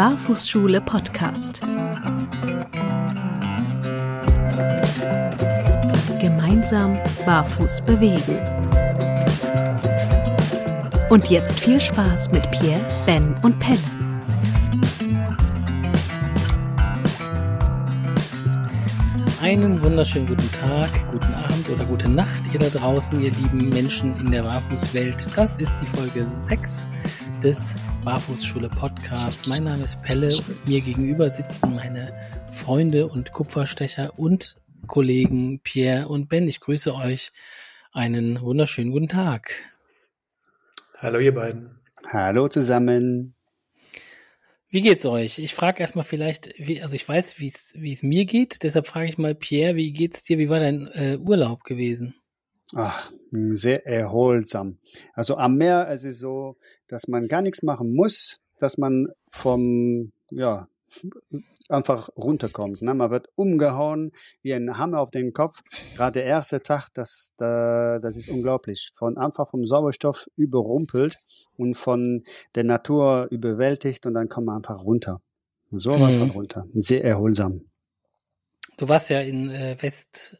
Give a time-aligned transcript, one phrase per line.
[0.00, 1.60] Barfußschule Podcast.
[6.18, 8.38] Gemeinsam barfuß bewegen.
[11.10, 13.78] Und jetzt viel Spaß mit Pierre, Ben und Pelle.
[19.42, 24.18] Einen wunderschönen guten Tag, guten Abend oder gute Nacht, ihr da draußen, ihr lieben Menschen
[24.18, 25.28] in der Barfußwelt.
[25.36, 26.88] Das ist die Folge 6
[27.40, 29.46] des Barfußschule Podcasts.
[29.46, 32.12] Mein Name ist Pelle und mir gegenüber sitzen meine
[32.50, 36.46] Freunde und Kupferstecher und Kollegen Pierre und Ben.
[36.46, 37.32] Ich grüße euch.
[37.92, 39.52] Einen wunderschönen guten Tag.
[40.98, 41.80] Hallo ihr beiden.
[42.06, 43.34] Hallo zusammen.
[44.68, 45.38] Wie geht's euch?
[45.38, 49.16] Ich frage erstmal vielleicht, wie, also ich weiß, wie es mir geht, deshalb frage ich
[49.16, 50.38] mal Pierre, wie geht's dir?
[50.38, 52.14] Wie war dein äh, Urlaub gewesen?
[52.74, 54.78] Ach, sehr erholsam.
[55.14, 56.56] Also am Meer es ist so,
[56.86, 60.68] dass man gar nichts machen muss, dass man vom ja
[61.70, 62.82] einfach runterkommt.
[62.82, 62.94] Ne?
[62.94, 64.10] Man wird umgehauen
[64.42, 65.62] wie ein Hammer auf den Kopf.
[65.96, 68.90] Gerade der erste Tag, das, das ist unglaublich.
[68.94, 71.18] Von einfach vom Sauerstoff überrumpelt
[71.56, 75.20] und von der Natur überwältigt und dann kommt man einfach runter.
[75.70, 76.20] So was mhm.
[76.20, 76.66] von runter.
[76.74, 77.62] Sehr erholsam.
[78.76, 80.38] Du warst ja in äh, West,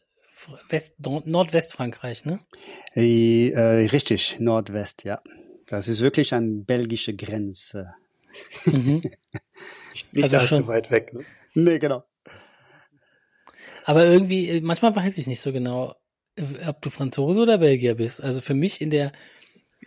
[0.69, 2.41] West, Nordwestfrankreich, ne?
[2.95, 5.21] Äh, äh, richtig, Nordwest, ja.
[5.67, 7.95] Das ist wirklich an belgische Grenze.
[8.67, 9.03] Mhm.
[9.93, 11.25] Nicht, nicht also allzu weit weg, ne?
[11.55, 12.05] Nee, genau.
[13.85, 15.97] Aber irgendwie, äh, manchmal weiß ich nicht so genau,
[16.67, 18.23] ob du Franzose oder Belgier bist.
[18.23, 19.13] Also für mich in der,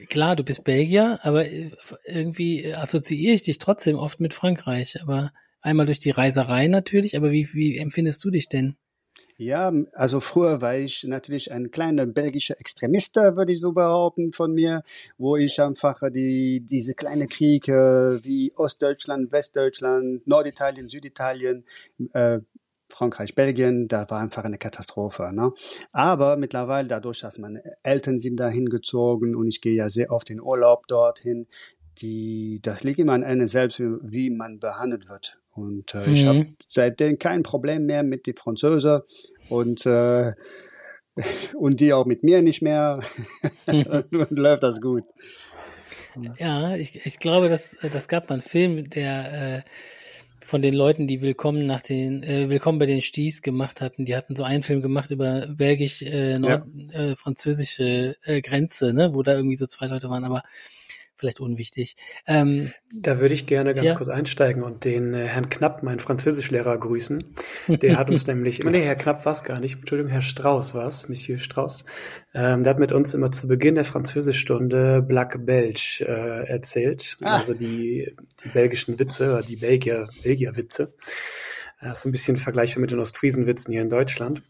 [0.09, 1.71] klar, du bist Belgier, aber äh,
[2.05, 5.01] irgendwie assoziiere ich dich trotzdem oft mit Frankreich.
[5.01, 5.31] Aber
[5.61, 8.75] einmal durch die Reiserei natürlich, aber wie, wie empfindest du dich denn?
[9.37, 14.53] Ja, also früher war ich natürlich ein kleiner belgischer Extremist, würde ich so behaupten von
[14.53, 14.83] mir,
[15.17, 21.65] wo ich einfach die, diese kleine Kriege wie Ostdeutschland, Westdeutschland, Norditalien, Süditalien,
[22.13, 22.39] äh,
[22.89, 25.31] Frankreich, Belgien, da war einfach eine Katastrophe.
[25.33, 25.51] Ne?
[25.91, 30.29] Aber mittlerweile, dadurch, dass meine Eltern sind dahin gezogen und ich gehe ja sehr oft
[30.29, 31.47] in Urlaub dorthin,
[31.97, 35.39] die, das liegt immer an einem selbst, wie man behandelt wird.
[35.53, 36.13] Und äh, mhm.
[36.13, 39.01] ich habe seitdem kein Problem mehr mit den Franzosen
[39.49, 40.33] und äh,
[41.55, 43.01] und die auch mit mir nicht mehr.
[43.67, 45.03] und läuft das gut.
[46.37, 49.61] Ja, ich, ich glaube, dass das gab mal einen Film, der äh,
[50.45, 54.05] von den Leuten, die Willkommen nach den äh, Willkommen bei den Sties gemacht hatten.
[54.05, 56.99] Die hatten so einen Film gemacht über belgisch äh, nord, ja.
[56.99, 60.25] äh, französische äh, Grenze, ne, wo da irgendwie so zwei Leute waren.
[60.25, 60.43] Aber
[61.17, 61.95] vielleicht unwichtig.
[62.27, 63.95] Ähm, da würde ich gerne ganz ja.
[63.95, 67.23] kurz einsteigen und den äh, Herrn Knapp, meinen Französischlehrer, grüßen.
[67.67, 70.87] Der hat uns nämlich, nee, Herr Knapp war es gar nicht, Entschuldigung, Herr Strauß war
[70.87, 71.85] es, Monsieur Strauß.
[72.33, 77.37] Ähm, der hat mit uns immer zu Beginn der Französischstunde Black Belge äh, erzählt, ah.
[77.37, 80.95] also die, die belgischen Witze, die Belgier, Belgier-Witze.
[81.81, 84.41] Das ist ein bisschen vergleichbar mit den Ostfriesenwitzen hier in Deutschland.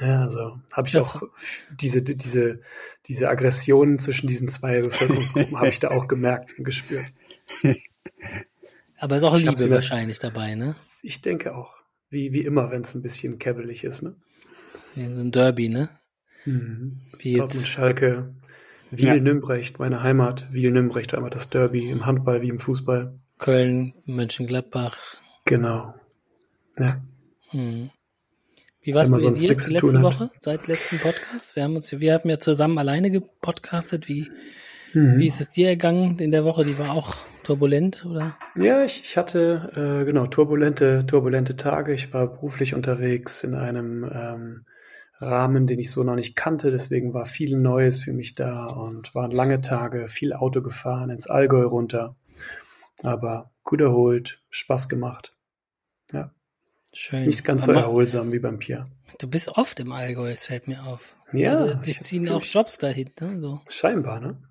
[0.00, 1.22] Ja, also habe ich das auch
[1.70, 2.60] diese, diese,
[3.06, 7.06] diese Aggressionen zwischen diesen zwei Bevölkerungsgruppen habe ich da auch gemerkt und gespürt.
[8.98, 10.74] Aber es ist auch ich Liebe wahrscheinlich dabei, ne?
[11.02, 11.74] Ich denke auch.
[12.10, 14.16] Wie, wie immer, wenn es ein bisschen käbbelig ist, ne?
[14.94, 15.90] Ja, so ein Derby, ne?
[16.44, 17.00] Mhm.
[17.18, 17.68] Wie jetzt.
[17.68, 18.34] Schalke,
[18.90, 20.46] Wiel-Nümbrecht, meine Heimat.
[20.52, 23.18] Wiel-Nümbrecht war immer das Derby im Handball wie im Fußball.
[23.38, 24.96] Köln, Mönchengladbach.
[25.44, 25.94] Genau.
[26.78, 27.00] Ja.
[27.52, 27.90] Mhm.
[28.88, 31.54] Wie war es bei dir letzte Woche, seit letztem Podcast?
[31.54, 34.08] Wir haben uns, wir haben ja zusammen alleine gepodcastet.
[34.08, 34.30] Wie,
[34.94, 35.18] mhm.
[35.18, 36.64] wie ist es dir ergangen in der Woche?
[36.64, 38.38] Die war auch turbulent, oder?
[38.56, 41.92] Ja, ich, ich hatte äh, genau turbulente, turbulente Tage.
[41.92, 44.64] Ich war beruflich unterwegs in einem ähm,
[45.20, 46.70] Rahmen, den ich so noch nicht kannte.
[46.70, 51.26] Deswegen war viel Neues für mich da und waren lange Tage, viel Auto gefahren, ins
[51.26, 52.16] Allgäu runter.
[53.02, 55.34] Aber gut erholt, Spaß gemacht.
[57.00, 57.26] Schön.
[57.26, 58.90] Nicht ganz so erholsam wie beim Pierre.
[59.20, 61.16] Du bist oft im Allgäu, es fällt mir auf.
[61.32, 61.52] Ja.
[61.52, 63.38] Also dich ziehen auch Jobs dahin, ne?
[63.40, 63.60] So.
[63.68, 64.42] Scheinbar, ne?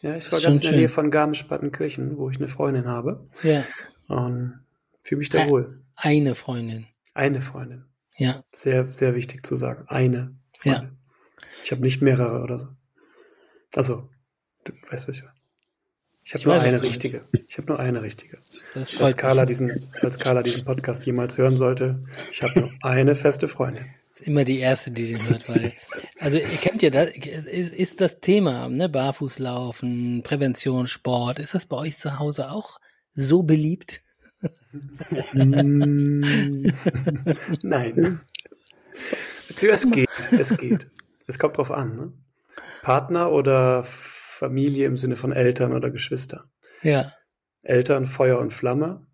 [0.00, 3.28] Ja, ich war ganz in der Nähe von Garmisch-Partenkirchen, wo ich eine Freundin habe.
[3.44, 3.64] Ja.
[4.08, 4.64] Und
[5.04, 5.80] fühle mich da wohl.
[5.94, 6.88] Eine Freundin.
[7.14, 7.84] Eine Freundin.
[8.16, 8.42] Ja.
[8.50, 9.84] Sehr, sehr wichtig zu sagen.
[9.86, 10.36] Eine.
[10.58, 10.82] Freundin.
[10.82, 11.46] Ja.
[11.62, 12.66] Ich habe nicht mehrere oder so.
[13.76, 14.10] Also,
[14.64, 15.36] du weißt, was ich meine.
[16.24, 17.22] Ich habe nur weiß, eine richtige.
[17.48, 18.38] Ich habe nur eine richtige.
[18.74, 23.48] Als Carla, diesen, als Carla diesen Podcast jemals hören sollte, ich habe nur eine feste
[23.48, 23.84] Freundin.
[24.10, 25.72] Das ist immer die erste, die den hört, weil,
[26.18, 31.66] also ihr kennt ja das, ist, ist das Thema, ne, Barfußlaufen, Prävention, Sport, ist das
[31.66, 32.78] bei euch zu Hause auch
[33.14, 34.00] so beliebt?
[37.62, 38.20] Nein.
[39.48, 40.86] Es geht, es geht.
[41.26, 42.12] Es kommt drauf an, ne?
[42.82, 43.84] Partner oder
[44.42, 46.50] Familie im Sinne von Eltern oder Geschwister.
[46.82, 47.12] Ja.
[47.62, 49.06] Eltern Feuer und Flamme,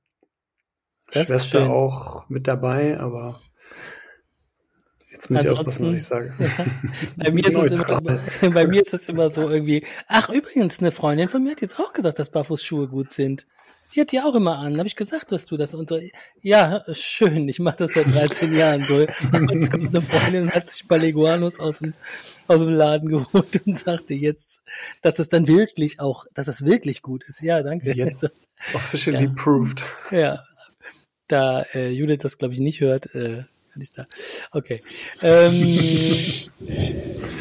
[1.12, 3.38] Das Schwester auch mit dabei, aber
[5.10, 6.34] Jetzt muss Ansonsten, ich aufpassen, was ich sage.
[6.38, 8.00] Ja, bei, mir ist es immer,
[8.54, 11.78] bei mir ist es immer so irgendwie, ach übrigens, eine Freundin von mir hat jetzt
[11.78, 13.46] auch gesagt, dass Barfußschuhe gut sind.
[13.94, 14.78] Die hat die auch immer an.
[14.78, 15.98] Habe ich gesagt, dass du das und so.
[16.42, 17.48] Ja, schön.
[17.48, 19.00] Ich mache das seit 13 Jahren so.
[19.00, 19.30] Jetzt
[19.70, 21.94] kommt eine Freundin und hat sich bei Leguanus aus dem,
[22.48, 24.62] aus dem Laden geholt und sagte jetzt,
[25.00, 27.40] dass es dann wirklich auch, dass es wirklich gut ist.
[27.40, 27.94] Ja, danke.
[27.94, 28.30] Jetzt
[28.74, 29.32] officially ja.
[29.34, 29.82] proved.
[30.10, 30.40] Ja.
[31.26, 34.04] Da äh, Judith das, glaube ich, nicht hört, äh, kann ich da.
[34.52, 34.82] Okay.
[35.22, 36.48] Ähm,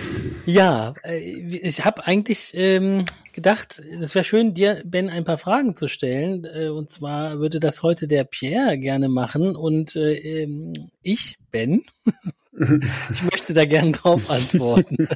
[0.48, 5.76] ja, äh, ich habe eigentlich ähm, gedacht, es wäre schön, dir, Ben, ein paar Fragen
[5.76, 6.46] zu stellen.
[6.46, 10.72] Äh, und zwar würde das heute der Pierre gerne machen und äh, ähm,
[11.02, 11.84] ich, Ben,
[12.54, 15.08] ich möchte da gerne drauf antworten.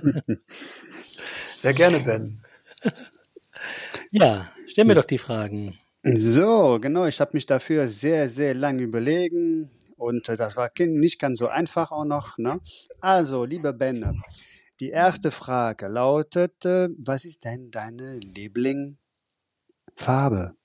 [1.55, 2.41] Sehr gerne, Ben.
[4.09, 5.77] Ja, stell mir doch die Fragen.
[6.03, 11.37] So, genau, ich habe mich dafür sehr, sehr lange überlegen und das war nicht ganz
[11.37, 12.39] so einfach auch noch.
[12.39, 12.59] Ne?
[12.99, 14.23] Also, lieber Ben,
[14.81, 20.55] die erste Frage lautet, äh, was ist denn deine Lieblingsfarbe?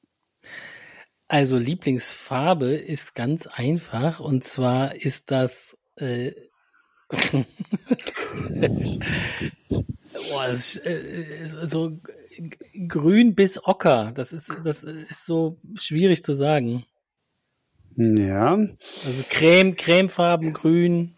[1.29, 6.33] Also Lieblingsfarbe ist ganz einfach und zwar ist das äh,
[7.11, 7.45] Boah,
[10.49, 12.01] das ist, äh, so
[12.89, 14.13] grün bis ocker.
[14.15, 16.85] Das ist, das ist so schwierig zu sagen.
[17.95, 18.55] Ja.
[18.55, 21.15] Also Creme, Cremefarben, grün.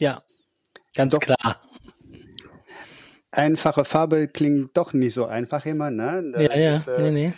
[0.00, 0.24] Ja,
[0.94, 1.20] ganz doch.
[1.20, 1.56] klar.
[3.32, 6.32] Einfache Farbe klingt doch nicht so einfach immer, ne?
[6.32, 7.34] Das ja, ja, ist, äh, nee, nee.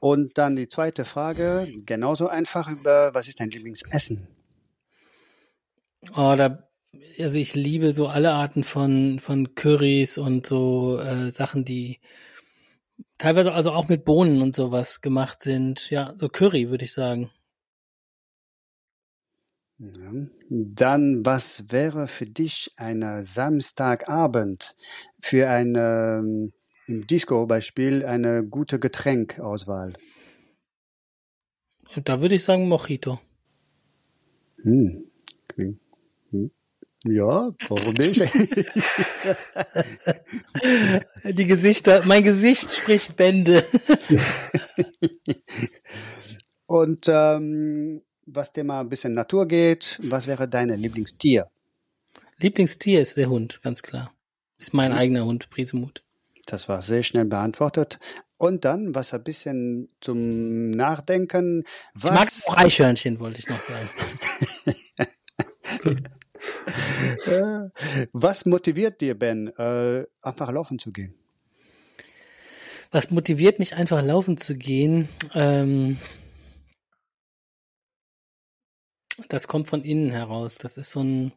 [0.00, 4.28] Und dann die zweite Frage, genauso einfach über, was ist dein Lieblingsessen?
[6.14, 6.70] Oh, da,
[7.18, 12.00] also ich liebe so alle Arten von, von Currys und so äh, Sachen, die
[13.18, 15.90] teilweise also auch mit Bohnen und sowas gemacht sind.
[15.90, 17.30] Ja, so Curry, würde ich sagen.
[19.80, 20.12] Ja.
[20.50, 24.76] Dann, was wäre für dich ein Samstagabend
[25.22, 26.52] für eine ähm,
[26.86, 29.94] im Disco-Beispiel eine gute Getränkauswahl?
[32.04, 33.20] Da würde ich sagen Mojito.
[34.62, 35.06] Hm.
[35.56, 35.80] hm.
[37.04, 38.20] Ja, warum nicht?
[41.24, 43.64] Die Gesichter, mein Gesicht spricht Bände.
[46.66, 51.48] Und ähm, was Thema ein bisschen Natur geht, was wäre dein Lieblingstier?
[52.38, 54.12] Lieblingstier ist der Hund, ganz klar.
[54.58, 54.98] Ist mein mhm.
[54.98, 56.02] eigener Hund, Prisemut.
[56.46, 57.98] Das war sehr schnell beantwortet.
[58.36, 61.64] Und dann, was ein bisschen zum Nachdenken.
[61.94, 62.10] Was...
[62.10, 63.88] Ich mag auch Eichhörnchen, wollte ich noch sagen.
[68.12, 71.14] was motiviert dir, Ben, äh, einfach laufen zu gehen?
[72.90, 75.08] Was motiviert mich einfach laufen zu gehen?
[75.34, 75.98] Ähm,
[79.28, 80.58] das kommt von innen heraus.
[80.58, 81.32] Das ist so ein,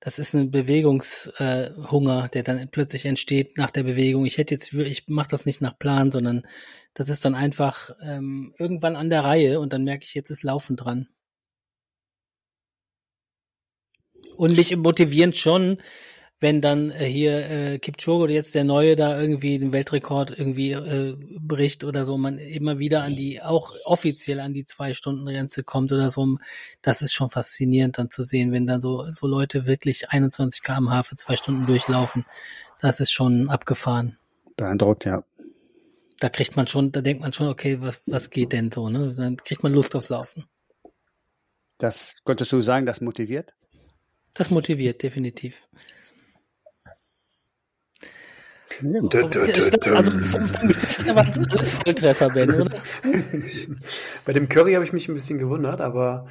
[0.00, 4.26] das ist ein Bewegungshunger, äh, der dann plötzlich entsteht nach der Bewegung.
[4.26, 6.46] Ich hätte jetzt, ich mache das nicht nach Plan, sondern
[6.94, 10.42] das ist dann einfach ähm, irgendwann an der Reihe und dann merke ich, jetzt ist
[10.42, 11.08] Laufen dran.
[14.36, 15.78] Und mich motivieren schon,
[16.40, 20.72] wenn dann äh, hier äh, Kipchoge oder jetzt der Neue da irgendwie den Weltrekord irgendwie
[20.72, 25.90] äh, bricht oder so, man immer wieder an die, auch offiziell an die Zwei-Stunden-Grenze kommt
[25.92, 26.38] oder so,
[26.80, 31.02] das ist schon faszinierend dann zu sehen, wenn dann so, so Leute wirklich 21 kmh
[31.02, 32.24] für zwei Stunden durchlaufen.
[32.80, 34.16] Das ist schon abgefahren.
[34.56, 35.24] Beeindruckt, ja.
[36.20, 39.14] Da kriegt man schon, da denkt man schon, okay, was, was geht denn so, ne?
[39.14, 40.44] Dann kriegt man Lust aufs Laufen.
[41.78, 43.54] Das, könntest du sagen, das motiviert?
[44.34, 45.62] Das motiviert, definitiv.
[49.94, 52.82] Also vom Gesicht her waren alles Volltreffer, Ben, oder?
[54.24, 56.26] Bei dem Curry habe ich mich ein bisschen gewundert, aber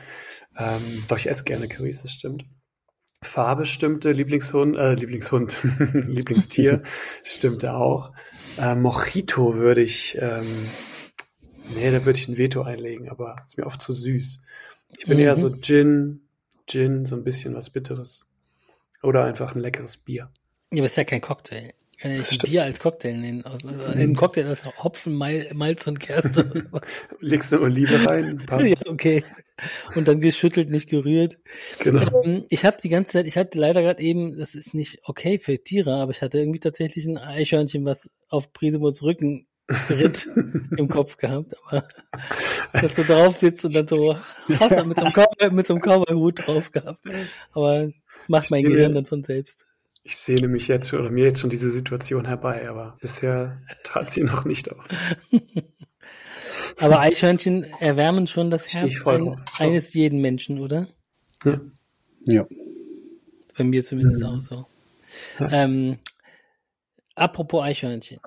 [0.58, 2.46] ähm, doch, ich esse gerne Currys, das stimmt.
[3.24, 5.58] Farbe stimmte, Lieblingshund, äh, Lieblingshund,
[6.08, 6.84] Lieblingstier
[7.24, 8.14] stimmte auch.
[8.58, 10.70] Äh, Mojito würde ich, ähm,
[11.74, 14.42] nee, da würde ich ein Veto einlegen, aber ist mir oft zu süß.
[14.98, 15.24] Ich bin mhm.
[15.24, 16.22] eher so Gin,
[16.68, 18.26] Gin, so ein bisschen was Bitteres.
[19.04, 20.32] Oder einfach ein leckeres Bier.
[20.72, 21.74] Ja, aber ist ja kein Cocktail.
[22.00, 23.44] Kann ja nicht ein Bier als Cocktail nennen.
[23.44, 26.70] Also, ein Cocktail ist Hopfen, Malz und Gerste.
[27.20, 28.66] Legst eine Olive rein, passt.
[28.66, 29.24] Ja, okay.
[29.96, 31.40] Und dann geschüttelt, nicht gerührt.
[31.80, 32.24] Genau.
[32.24, 35.40] Ähm, ich habe die ganze Zeit, ich hatte leider gerade eben, das ist nicht okay
[35.40, 39.48] für Tiere, aber ich hatte irgendwie tatsächlich ein Eichhörnchen, was auf Prisemuts Rücken
[39.90, 40.30] ritt
[40.78, 41.84] im Kopf gehabt, aber
[42.74, 44.16] dass du drauf sitzt und dann so
[44.60, 47.02] hast mit so einem Cowboy, mit so einem Cowboy-Hut drauf gehabt.
[47.52, 49.68] Aber das macht mein Gehirn dann von selbst.
[50.10, 54.24] Ich sehne mich jetzt oder mir jetzt schon diese Situation herbei, aber bisher trat sie
[54.24, 54.86] noch nicht auf.
[56.80, 60.88] Aber Eichhörnchen erwärmen schon das Herz ein, eines jeden Menschen, oder?
[61.44, 61.60] Ja.
[62.26, 62.46] Ja.
[63.58, 64.28] Bei mir zumindest mhm.
[64.28, 64.66] auch so.
[65.40, 65.64] Ja.
[65.64, 65.98] Ähm,
[67.16, 68.20] apropos Eichhörnchen.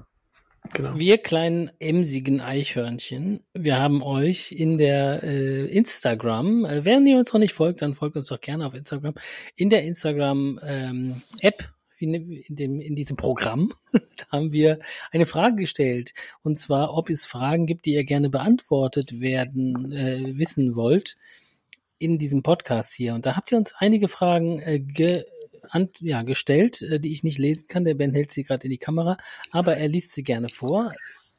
[0.73, 0.97] Genau.
[0.97, 7.33] Wir kleinen emsigen Eichhörnchen, wir haben euch in der äh, Instagram, äh, wenn ihr uns
[7.33, 9.15] noch nicht folgt, dann folgt uns doch gerne auf Instagram,
[9.57, 12.15] in der Instagram ähm, App, in,
[12.81, 14.79] in diesem Programm, da haben wir
[15.11, 16.15] eine Frage gestellt.
[16.43, 21.17] Und zwar, ob es Fragen gibt, die ihr gerne beantwortet werden, äh, wissen wollt
[21.99, 23.15] in diesem Podcast hier.
[23.15, 25.25] Und da habt ihr uns einige Fragen äh, ge
[25.71, 27.85] an, ja, gestellt, äh, die ich nicht lesen kann.
[27.85, 29.17] Der Ben hält sie gerade in die Kamera,
[29.51, 30.93] aber er liest sie gerne vor.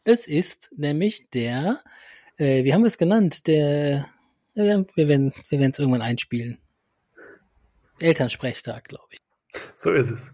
[0.03, 1.79] Es ist nämlich der,
[2.37, 3.47] äh, wie haben wir es genannt?
[3.47, 4.07] Der,
[4.55, 6.57] äh, wir werden wir es irgendwann einspielen.
[7.99, 9.19] Elternsprechtag, glaube ich.
[9.75, 10.33] So ist es.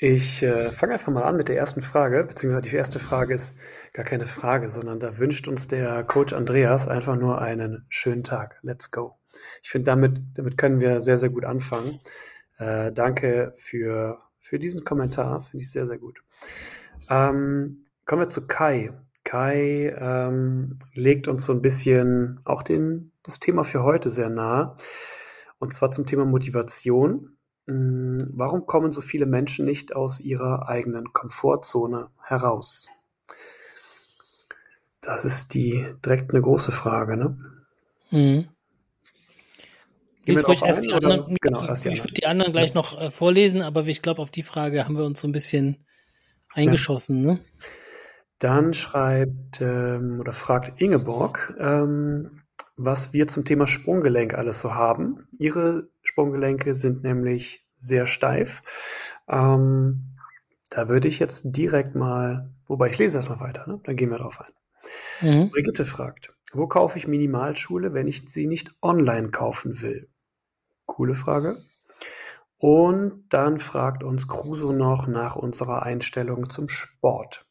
[0.00, 3.58] Ich äh, fange einfach mal an mit der ersten Frage, beziehungsweise die erste Frage ist
[3.92, 8.58] gar keine Frage, sondern da wünscht uns der Coach Andreas einfach nur einen schönen Tag.
[8.62, 9.16] Let's go.
[9.62, 11.98] Ich finde, damit, damit können wir sehr, sehr gut anfangen.
[12.58, 16.22] Äh, danke für, für diesen Kommentar, finde ich sehr, sehr gut.
[17.08, 18.92] Ähm, kommen wir zu Kai.
[19.24, 24.76] Kai ähm, legt uns so ein bisschen auch den, das Thema für heute sehr nahe.
[25.58, 27.36] Und zwar zum Thema Motivation.
[27.66, 32.88] Hm, warum kommen so viele Menschen nicht aus ihrer eigenen Komfortzone heraus?
[35.00, 37.38] Das ist die direkt eine große Frage, ne?
[38.10, 38.48] Mhm.
[40.28, 41.36] Lies ruhig erst die anderen.
[41.40, 42.74] Genau, erst die ich würde die anderen gleich ja.
[42.74, 45.76] noch äh, vorlesen, aber ich glaube, auf die Frage haben wir uns so ein bisschen
[46.52, 47.24] eingeschossen.
[47.24, 47.32] Ja.
[47.32, 47.38] Ne?
[48.38, 52.42] Dann schreibt ähm, oder fragt Ingeborg, ähm,
[52.76, 55.26] was wir zum Thema Sprunggelenk alles so haben.
[55.38, 58.62] Ihre Sprunggelenke sind nämlich sehr steif.
[59.28, 60.16] Ähm,
[60.70, 63.80] da würde ich jetzt direkt mal, wobei ich lese erstmal weiter, ne?
[63.82, 64.52] dann gehen wir drauf ein.
[65.20, 65.50] Mhm.
[65.50, 70.08] Brigitte fragt, wo kaufe ich Minimalschule, wenn ich sie nicht online kaufen will?
[70.88, 71.62] Coole Frage.
[72.58, 77.46] Und dann fragt uns Crusoe noch nach unserer Einstellung zum Sport.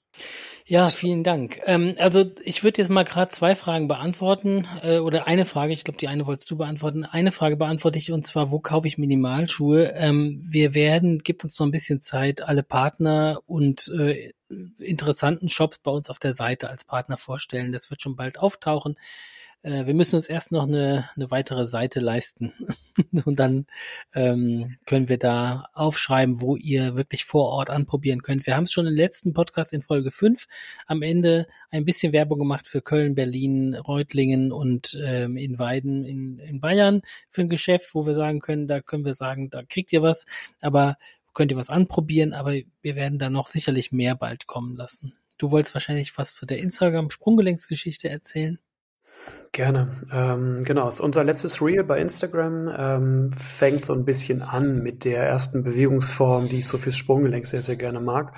[0.70, 1.62] Ja, vielen Dank.
[1.66, 5.72] Ähm, also ich würde jetzt mal gerade zwei Fragen beantworten äh, oder eine Frage.
[5.72, 7.06] Ich glaube, die eine wolltest du beantworten.
[7.06, 9.94] Eine Frage beantworte ich und zwar, wo kaufe ich Minimalschuhe?
[9.96, 14.34] Ähm, wir werden, gibt uns noch ein bisschen Zeit, alle Partner und äh,
[14.78, 17.72] interessanten Shops bei uns auf der Seite als Partner vorstellen.
[17.72, 18.98] Das wird schon bald auftauchen.
[19.64, 22.54] Äh, wir müssen uns erst noch eine, eine weitere Seite leisten.
[23.26, 23.66] und dann
[24.14, 28.46] ähm, können wir da aufschreiben, wo ihr wirklich vor Ort anprobieren könnt.
[28.46, 30.48] Wir haben es schon im letzten Podcast in Folge 5
[30.86, 36.40] am Ende ein bisschen Werbung gemacht für Köln, Berlin, Reutlingen und ähm, in Weiden in,
[36.40, 39.92] in Bayern für ein Geschäft, wo wir sagen können, da können wir sagen, da kriegt
[39.94, 40.26] ihr was,
[40.62, 40.98] aber
[41.34, 45.14] könnt ihr was anprobieren, aber wir werden da noch sicherlich mehr bald kommen lassen.
[45.38, 48.58] Du wolltest wahrscheinlich was zu der Instagram-Sprunggelenksgeschichte erzählen?
[49.52, 49.90] Gerne.
[50.12, 55.24] Ähm, genau, unser letztes Reel bei Instagram ähm, fängt so ein bisschen an mit der
[55.24, 58.38] ersten Bewegungsform, die ich so fürs Sprunggelenk sehr, sehr gerne mag.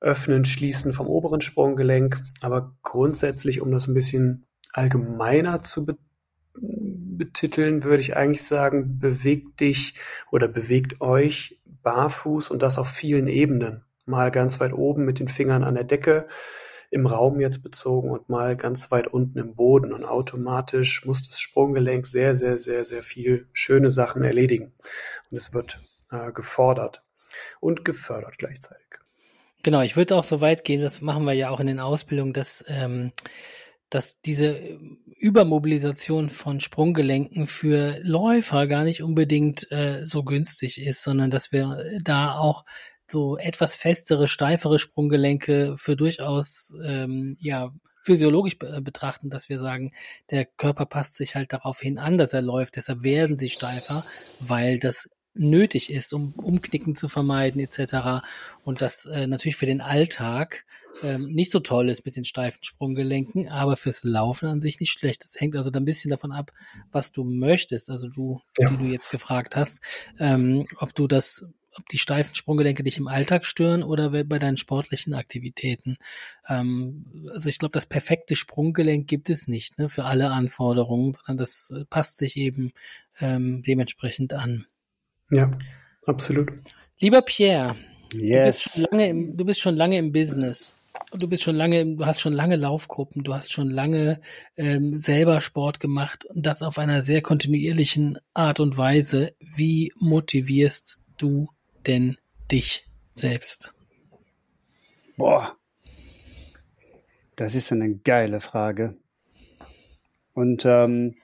[0.00, 2.22] Öffnen, Schließen vom oberen Sprunggelenk.
[2.40, 5.96] Aber grundsätzlich, um das ein bisschen allgemeiner zu be
[6.54, 9.94] betiteln, würde ich eigentlich sagen, bewegt dich
[10.32, 13.84] oder bewegt euch barfuß und das auf vielen Ebenen.
[14.06, 16.26] Mal ganz weit oben mit den Fingern an der Decke,
[16.92, 19.94] im Raum jetzt bezogen und mal ganz weit unten im Boden.
[19.94, 24.74] Und automatisch muss das Sprunggelenk sehr, sehr, sehr, sehr viel schöne Sachen erledigen.
[25.30, 25.80] Und es wird
[26.10, 27.02] äh, gefordert
[27.60, 28.86] und gefördert gleichzeitig.
[29.62, 32.34] Genau, ich würde auch so weit gehen, das machen wir ja auch in den Ausbildungen,
[32.34, 33.12] dass, ähm,
[33.88, 34.60] dass diese
[35.16, 41.82] Übermobilisation von Sprunggelenken für Läufer gar nicht unbedingt äh, so günstig ist, sondern dass wir
[42.02, 42.66] da auch
[43.12, 49.92] so etwas festere, steifere Sprunggelenke für durchaus ähm, ja physiologisch be betrachten, dass wir sagen,
[50.30, 52.76] der Körper passt sich halt darauf hin an, dass er läuft.
[52.76, 54.04] Deshalb werden sie steifer,
[54.40, 58.24] weil das nötig ist, um Umknicken zu vermeiden etc.
[58.64, 60.64] Und das äh, natürlich für den Alltag
[61.02, 64.92] ähm, nicht so toll ist mit den steifen Sprunggelenken, aber fürs Laufen an sich nicht
[64.92, 65.24] schlecht.
[65.24, 66.52] Das hängt also ein bisschen davon ab,
[66.90, 67.88] was du möchtest.
[67.88, 68.68] Also du, ja.
[68.68, 69.80] die du jetzt gefragt hast,
[70.18, 74.56] ähm, ob du das ob die steifen Sprunggelenke dich im Alltag stören oder bei deinen
[74.56, 75.96] sportlichen Aktivitäten.
[76.48, 81.38] Ähm, also ich glaube, das perfekte Sprunggelenk gibt es nicht ne, für alle Anforderungen, sondern
[81.38, 82.72] das äh, passt sich eben
[83.20, 84.66] ähm, dementsprechend an.
[85.30, 85.50] Ja,
[86.06, 86.50] absolut.
[86.98, 87.76] Lieber Pierre,
[88.12, 88.74] yes.
[88.74, 90.78] du, bist im, du bist schon lange im Business.
[91.10, 94.20] Du bist schon lange, du hast schon lange Laufgruppen, du hast schon lange
[94.56, 99.34] ähm, selber Sport gemacht und das auf einer sehr kontinuierlichen Art und Weise.
[99.40, 101.48] Wie motivierst du
[101.86, 102.16] denn
[102.50, 103.74] dich selbst?
[105.16, 105.56] Boah,
[107.36, 108.96] das ist eine geile Frage.
[110.34, 111.16] Und ähm,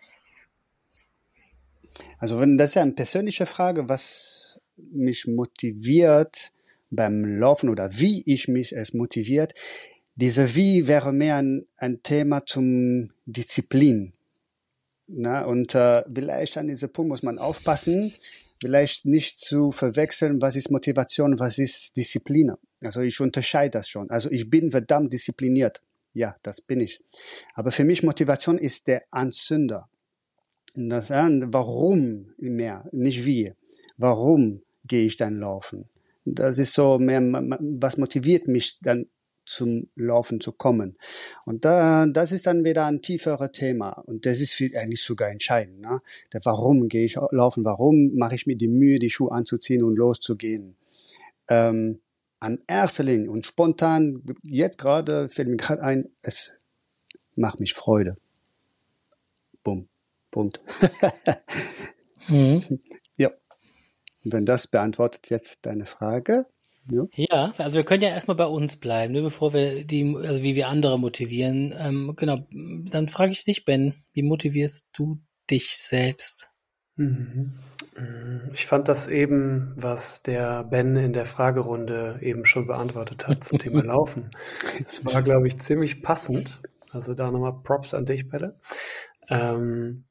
[2.19, 6.53] also wenn das ist ja eine persönliche Frage, was mich motiviert
[6.91, 9.55] beim Laufen oder wie ich mich es motiviert.
[10.15, 14.13] Diese Wie wäre mehr ein, ein Thema zum Disziplin.
[15.07, 18.13] Na, und äh, vielleicht an diesem Punkt muss man aufpassen,
[18.61, 22.53] vielleicht nicht zu verwechseln, was ist Motivation, was ist Disziplin.
[22.81, 24.11] Also ich unterscheide das schon.
[24.11, 25.83] Also ich bin verdammt diszipliniert.
[26.15, 27.01] Ja, das bin ich.
[27.55, 29.89] Aber für mich Motivation ist der Anzünder.
[30.75, 33.53] Das, warum mehr, nicht wie.
[33.97, 35.89] Warum gehe ich dann laufen?
[36.25, 39.07] Das ist so mehr, was motiviert mich dann
[39.49, 40.97] zum Laufen zu kommen.
[41.45, 43.91] Und da, das ist dann wieder ein tieferes Thema.
[43.91, 45.81] Und das ist viel, eigentlich sogar entscheidend.
[45.81, 46.01] Ne?
[46.33, 47.65] Der, warum gehe ich laufen?
[47.65, 50.77] Warum mache ich mir die Mühe, die Schuhe anzuziehen und loszugehen?
[51.49, 52.01] Ähm,
[52.41, 56.53] an erster Linie und spontan, jetzt gerade fällt mir gerade ein, es
[57.35, 58.17] macht mich Freude.
[59.65, 59.89] Bumm.
[60.31, 60.61] Punkt.
[62.29, 62.63] mhm.
[63.17, 63.33] Ja.
[64.23, 66.47] Wenn das beantwortet jetzt deine Frage.
[66.91, 67.03] Ja.
[67.15, 70.55] ja, also wir können ja erstmal bei uns bleiben, ne, bevor wir die, also wie
[70.55, 71.75] wir andere motivieren.
[71.79, 75.19] Ähm, genau, dann frage ich dich, Ben, wie motivierst du
[75.51, 76.51] dich selbst?
[76.97, 77.53] Mhm.
[78.53, 83.59] Ich fand das eben, was der Ben in der Fragerunde eben schon beantwortet hat zum
[83.59, 84.31] Thema Laufen.
[84.83, 86.61] Das war, glaube ich, ziemlich passend.
[86.91, 88.59] Also da nochmal Props an dich, Belle.
[89.29, 90.05] Ähm,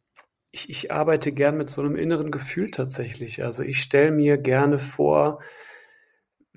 [0.52, 3.44] ich, ich arbeite gern mit so einem inneren Gefühl tatsächlich.
[3.44, 5.40] Also ich stelle mir gerne vor,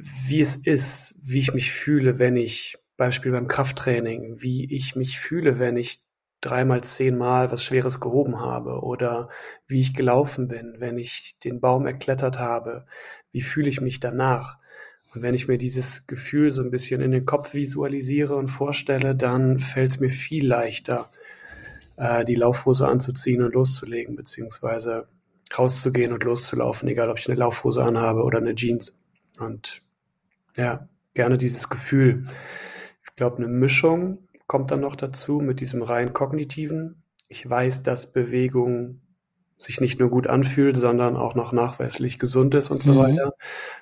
[0.00, 5.19] wie es ist, wie ich mich fühle, wenn ich, Beispiel beim Krafttraining, wie ich mich
[5.19, 6.02] fühle, wenn ich
[6.40, 9.28] dreimal zehnmal was Schweres gehoben habe oder
[9.66, 12.87] wie ich gelaufen bin, wenn ich den Baum erklettert habe,
[13.33, 14.59] wie fühle ich mich danach.
[15.14, 19.14] Und wenn ich mir dieses Gefühl so ein bisschen in den Kopf visualisiere und vorstelle,
[19.14, 21.11] dann fällt es mir viel leichter,
[21.97, 25.08] äh, die Laufhose anzuziehen und loszulegen, beziehungsweise
[25.56, 28.97] rauszugehen und loszulaufen, egal ob ich eine Laufhose anhabe oder eine Jeans.
[29.39, 29.82] Und
[30.56, 32.25] ja, gerne dieses Gefühl.
[33.04, 37.02] Ich glaube, eine Mischung kommt dann noch dazu mit diesem rein kognitiven.
[37.28, 39.00] Ich weiß, dass Bewegung
[39.58, 42.99] sich nicht nur gut anfühlt, sondern auch noch nachweislich gesund ist und so mhm.
[42.99, 43.34] weiter.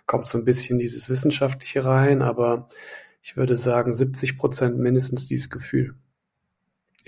[0.06, 2.66] Kommt so ein bisschen dieses Wissenschaftliche rein, aber
[3.22, 5.94] ich würde sagen, 70 Prozent mindestens dieses Gefühl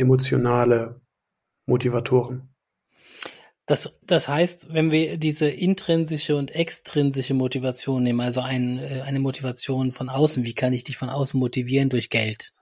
[0.01, 1.01] emotionale
[1.66, 2.49] Motivatoren.
[3.70, 9.20] Das, das heißt, wenn wir diese intrinsische und extrinsische Motivation nehmen, also ein, äh, eine
[9.20, 12.52] Motivation von außen, wie kann ich dich von außen motivieren durch Geld?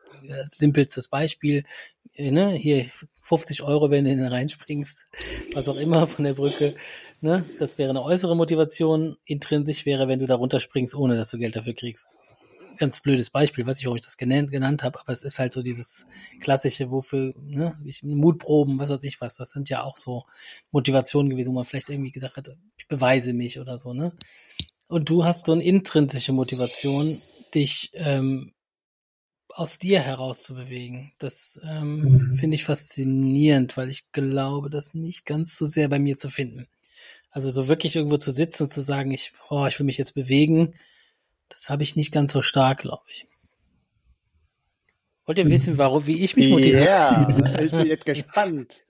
[0.44, 1.64] Simpelstes Beispiel,
[2.12, 2.90] äh, ne, hier
[3.22, 5.06] 50 Euro, wenn du reinspringst,
[5.54, 6.74] was auch immer von der Brücke,
[7.22, 9.16] ne, das wäre eine äußere Motivation.
[9.24, 12.16] Intrinsisch wäre, wenn du da runterspringst, ohne dass du Geld dafür kriegst
[12.78, 15.52] ganz blödes Beispiel, weiß ich, warum ich das genannt, genannt habe, aber es ist halt
[15.52, 16.06] so dieses
[16.40, 20.24] klassische, wofür, ne, ich, Mutproben, was weiß ich was, das sind ja auch so
[20.70, 24.12] Motivationen gewesen, wo man vielleicht irgendwie gesagt hat, ich beweise mich oder so, ne?
[24.88, 27.20] Und du hast so eine intrinsische Motivation,
[27.54, 28.54] dich ähm,
[29.48, 31.12] aus dir heraus zu bewegen.
[31.18, 32.32] Das ähm, mhm.
[32.36, 36.68] finde ich faszinierend, weil ich glaube, das nicht ganz so sehr bei mir zu finden.
[37.30, 40.14] Also so wirklich irgendwo zu sitzen und zu sagen, ich, oh, ich will mich jetzt
[40.14, 40.74] bewegen,
[41.48, 43.26] das habe ich nicht ganz so stark, glaube ich.
[45.28, 46.86] Wollt ihr wissen, warum, wie ich mich motiviere?
[46.86, 47.28] Ja,
[47.60, 48.80] ich bin jetzt gespannt.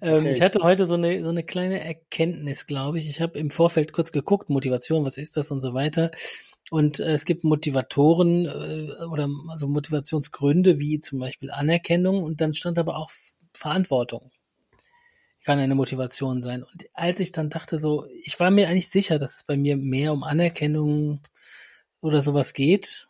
[0.00, 3.10] ähm, ich hatte heute so eine, so eine kleine Erkenntnis, glaube ich.
[3.10, 6.12] Ich habe im Vorfeld kurz geguckt, Motivation, was ist das und so weiter.
[6.70, 12.54] Und äh, es gibt Motivatoren äh, oder also Motivationsgründe, wie zum Beispiel Anerkennung und dann
[12.54, 13.10] stand aber auch
[13.52, 14.30] Verantwortung.
[15.44, 16.62] Kann eine Motivation sein.
[16.62, 19.76] Und als ich dann dachte so, ich war mir eigentlich sicher, dass es bei mir
[19.76, 21.22] mehr um Anerkennung
[22.02, 23.08] oder sowas geht,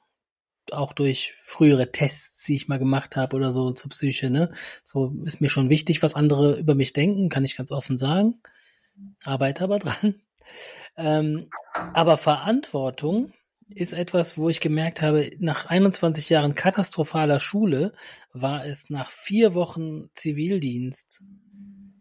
[0.70, 4.52] auch durch frühere Tests, die ich mal gemacht habe oder so zur Psyche, ne?
[4.84, 8.40] So ist mir schon wichtig, was andere über mich denken, kann ich ganz offen sagen.
[9.24, 10.14] Arbeite aber dran.
[10.96, 13.32] Ähm, aber Verantwortung
[13.74, 17.92] ist etwas, wo ich gemerkt habe, nach 21 Jahren katastrophaler Schule
[18.32, 21.24] war es nach vier Wochen Zivildienst,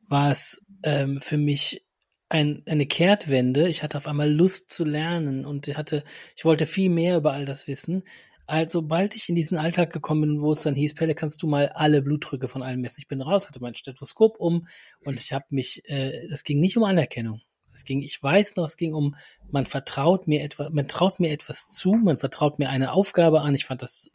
[0.07, 1.85] war es ähm, für mich
[2.31, 3.67] ein, eine Kehrtwende.
[3.67, 6.03] Ich hatte auf einmal Lust zu lernen und hatte,
[6.35, 8.03] ich wollte viel mehr über all das wissen.
[8.47, 11.47] Also, sobald ich in diesen Alltag gekommen bin, wo es dann hieß, Pelle, kannst du
[11.47, 13.01] mal alle Blutdrücke von allen messen?
[13.01, 14.67] Ich bin raus, hatte mein Stethoskop um
[15.03, 17.41] und ich habe mich, äh, das ging nicht um Anerkennung.
[17.73, 19.15] Es ging, ich weiß noch, es ging um,
[19.49, 23.55] man vertraut mir etwas, man traut mir etwas zu, man vertraut mir eine Aufgabe an.
[23.55, 24.11] Ich fand das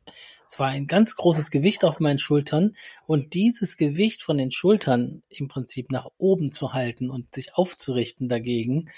[0.49, 5.23] es war ein ganz großes Gewicht auf meinen Schultern und dieses Gewicht von den Schultern
[5.29, 8.91] im Prinzip nach oben zu halten und sich aufzurichten dagegen,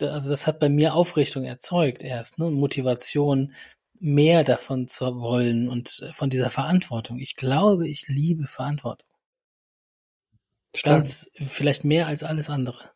[0.00, 3.54] also das hat bei mir Aufrichtung erzeugt erst, ne, und Motivation,
[4.00, 7.18] mehr davon zu wollen und von dieser Verantwortung.
[7.18, 9.08] Ich glaube, ich liebe Verantwortung.
[10.76, 10.96] Stark.
[10.96, 12.93] Ganz, vielleicht mehr als alles andere.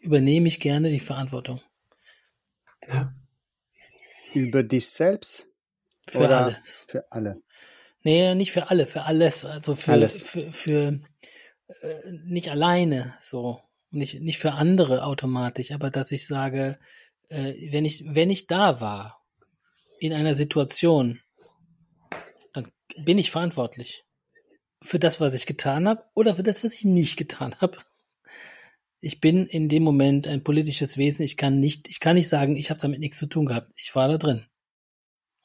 [0.00, 1.60] Übernehme ich gerne die Verantwortung.
[2.86, 3.14] Ja.
[4.34, 5.48] Über dich selbst?
[6.06, 6.86] Für Oder alles.
[6.88, 7.42] Für alle.
[8.02, 9.44] Nee, nicht für alle, für alles.
[9.44, 10.22] Also für, alles.
[10.22, 11.00] für, für
[11.82, 13.60] äh, nicht alleine so.
[13.90, 16.78] Nicht, nicht für andere automatisch, aber dass ich sage,
[17.28, 19.24] äh, wenn ich, wenn ich da war,
[19.98, 21.20] in einer Situation,
[22.52, 24.04] dann bin ich verantwortlich.
[24.82, 27.78] Für das, was ich getan habe oder für das, was ich nicht getan habe.
[29.00, 31.22] Ich bin in dem Moment ein politisches Wesen.
[31.22, 33.70] Ich kann nicht, ich kann nicht sagen, ich habe damit nichts zu tun gehabt.
[33.76, 34.46] Ich war da drin.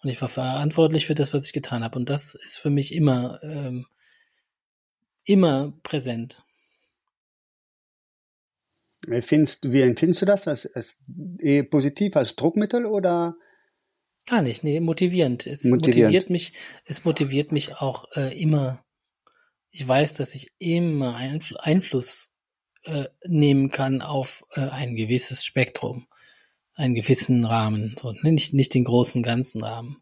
[0.02, 1.98] Und ich war verantwortlich für das, was ich getan habe.
[1.98, 3.86] Und das ist für mich immer, ähm,
[5.24, 6.44] immer präsent.
[9.22, 10.48] Findest, wie empfindest du das?
[10.48, 10.98] Als, als
[11.40, 13.36] eher positiv, als Druckmittel oder?
[14.26, 15.46] Gar nicht, nee, motivierend.
[15.46, 16.06] Es motivierend.
[16.06, 16.54] motiviert mich,
[16.86, 18.84] es motiviert mich auch äh, immer.
[19.72, 22.33] Ich weiß, dass ich immer Einfl Einfluss
[22.84, 26.08] äh, nehmen kann auf äh, ein gewisses Spektrum
[26.76, 30.02] einen gewissen Rahmen, so, ne, nicht, nicht den großen ganzen Rahmen.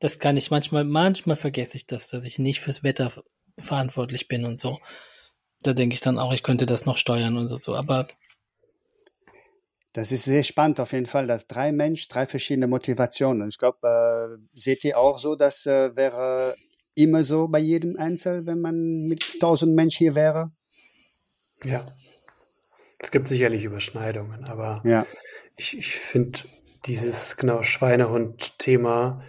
[0.00, 3.12] Das kann ich manchmal, manchmal vergesse ich das, dass ich nicht fürs Wetter
[3.58, 4.80] verantwortlich bin und so.
[5.62, 8.08] Da denke ich dann auch, ich könnte das noch steuern und so, aber.
[9.92, 13.48] Das ist sehr spannend auf jeden Fall, dass drei Menschen, drei verschiedene Motivationen.
[13.50, 16.56] Ich glaube, äh, seht ihr auch so, das äh, wäre
[16.94, 20.50] immer so bei jedem Einzel, wenn man mit tausend Menschen hier wäre?
[21.64, 21.84] Ja.
[22.98, 25.06] Es gibt sicherlich Überschneidungen, aber ja.
[25.56, 26.40] ich, ich finde
[26.86, 29.22] dieses genau Schweinehund-Thema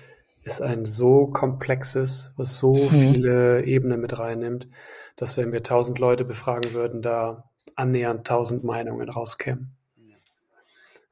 [0.43, 2.89] ist ein so komplexes, was so mhm.
[2.89, 4.67] viele Ebenen mit reinnimmt,
[5.15, 9.75] dass wenn wir tausend Leute befragen würden, da annähernd tausend Meinungen rauskämen.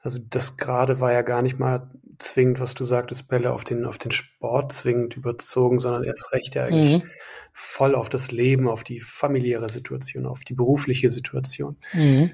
[0.02, 3.86] Also das gerade war ja gar nicht mal zwingend, was du sagtest, Bälle auf den,
[3.86, 7.10] auf den Sport zwingend überzogen, sondern erst recht ja eigentlich mhm.
[7.52, 11.78] voll auf das Leben, auf die familiäre Situation, auf die berufliche Situation.
[11.94, 12.32] Mhm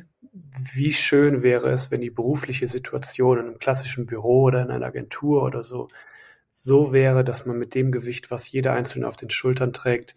[0.59, 4.85] wie schön wäre es, wenn die berufliche Situation in einem klassischen Büro oder in einer
[4.85, 5.89] Agentur oder so
[6.49, 10.15] so wäre, dass man mit dem Gewicht, was jeder Einzelne auf den Schultern trägt,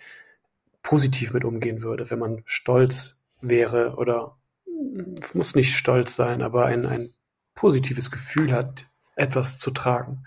[0.82, 4.38] positiv mit umgehen würde, wenn man stolz wäre oder
[5.34, 7.12] muss nicht stolz sein, aber ein, ein
[7.60, 10.24] positives Gefühl hat, etwas zu tragen.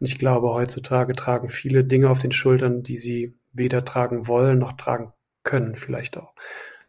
[0.00, 4.58] Und ich glaube, heutzutage tragen viele Dinge auf den Schultern, die sie weder tragen wollen
[4.58, 5.12] noch tragen
[5.44, 6.34] können, vielleicht auch.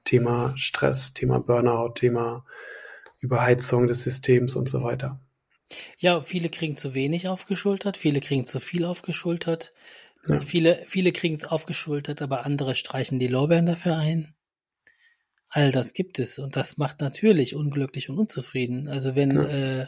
[0.04, 2.46] Thema Stress, Thema Burnout, Thema
[3.20, 5.20] Überheizung des Systems und so weiter.
[6.00, 9.72] Ja, viele kriegen zu wenig aufgeschultert, viele kriegen zu viel aufgeschultert.
[10.28, 10.42] Ja.
[10.42, 14.34] Viele, viele kriegen es aufgeschultert, aber andere streichen die Lorbeeren dafür ein.
[15.50, 18.88] All das gibt es und das macht natürlich unglücklich und unzufrieden.
[18.88, 19.82] Also wenn ja.
[19.82, 19.88] äh,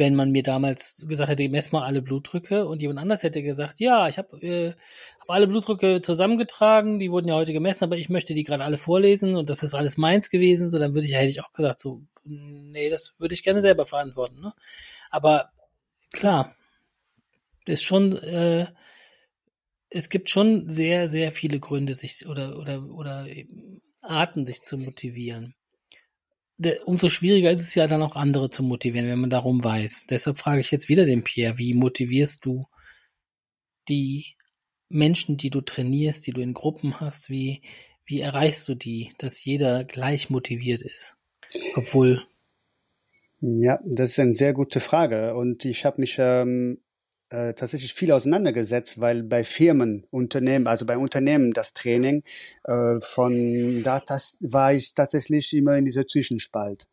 [0.00, 3.80] wenn man mir damals gesagt hätte, mess mal alle Blutdrücke und jemand anders hätte gesagt,
[3.80, 4.72] ja, ich habe äh,
[5.20, 8.78] hab alle Blutdrücke zusammengetragen, die wurden ja heute gemessen, aber ich möchte die gerade alle
[8.78, 11.80] vorlesen und das ist alles meins gewesen, so dann würde ich, hätte ich auch gesagt,
[11.80, 14.40] so, nee, das würde ich gerne selber verantworten.
[14.40, 14.54] Ne?
[15.10, 15.50] Aber
[16.12, 16.56] klar,
[17.66, 18.66] ist schon, äh,
[19.90, 23.26] es gibt schon sehr, sehr viele Gründe, sich oder oder oder
[24.02, 25.54] Arten, sich zu motivieren
[26.84, 30.06] umso schwieriger ist es ja dann auch andere zu motivieren, wenn man darum weiß.
[30.10, 32.66] Deshalb frage ich jetzt wieder den Pierre, wie motivierst du
[33.88, 34.36] die
[34.88, 37.62] Menschen, die du trainierst, die du in Gruppen hast, wie,
[38.04, 41.16] wie erreichst du die, dass jeder gleich motiviert ist?
[41.76, 42.24] Obwohl.
[43.40, 45.34] Ja, das ist eine sehr gute Frage.
[45.34, 46.78] Und ich habe mich ähm,
[47.30, 52.22] äh, tatsächlich viel auseinandergesetzt, weil bei Firmen, Unternehmen, also bei Unternehmen das Training
[52.64, 56.86] äh, von da das war ich tatsächlich immer in dieser Zwischenspalt,